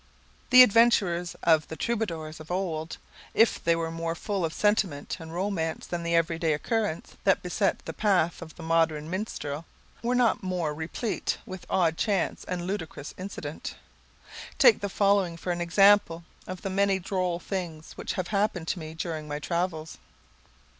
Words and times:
The 0.49 0.63
adventures 0.63 1.35
of 1.43 1.67
the 1.67 1.75
troubadours 1.75 2.39
of 2.39 2.49
old, 2.49 2.97
if 3.35 3.63
they 3.63 3.75
were 3.75 3.91
more 3.91 4.15
full 4.15 4.43
of 4.43 4.51
sentiment 4.51 5.17
and 5.19 5.31
romance 5.31 5.85
than 5.85 6.01
the 6.01 6.15
every 6.15 6.39
day 6.39 6.53
occurrences 6.53 7.17
that 7.23 7.43
beset 7.43 7.85
the 7.85 7.93
path 7.93 8.41
of 8.41 8.55
the 8.55 8.63
modern 8.63 9.11
minstrel, 9.11 9.63
were 10.01 10.15
not 10.15 10.41
more 10.41 10.73
replete 10.73 11.37
with 11.45 11.67
odd 11.69 11.99
chances 11.99 12.45
and 12.45 12.65
ludicrous 12.65 13.13
incident. 13.15 13.75
Take 14.57 14.81
the 14.81 14.89
following 14.89 15.37
for 15.37 15.51
an 15.51 15.61
example 15.61 16.23
of 16.47 16.63
the 16.63 16.71
many 16.71 16.97
droll 16.97 17.37
things 17.37 17.91
which 17.93 18.13
have 18.13 18.29
happened 18.29 18.67
to 18.69 18.79
me 18.79 18.95
during 18.95 19.27
my 19.27 19.37
travels. 19.37 19.99